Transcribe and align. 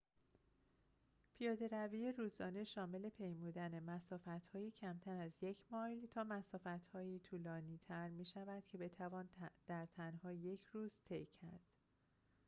پیاده‌روی 1.33 2.11
روزانه 2.17 2.63
شامل 2.63 3.09
پیمودن 3.09 3.79
مسافت‌هایی 3.79 4.71
کمتر 4.71 5.17
از 5.17 5.31
یک 5.43 5.65
مایل 5.71 6.07
تا 6.07 6.23
مسافت‌های 6.23 7.19
طولانی‌تر 7.19 8.09
می‌شود 8.09 8.63
که 8.67 8.77
بتوان 8.77 9.29
در 9.67 9.85
تنها 9.85 10.31
یک 10.33 10.65
روز 10.65 10.97
طی 11.09 11.25
کرد 11.25 11.65